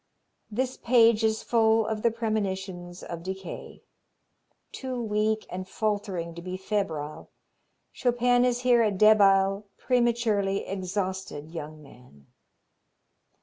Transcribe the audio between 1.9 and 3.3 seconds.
the premonitions of